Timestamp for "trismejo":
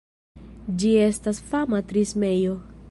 1.93-2.61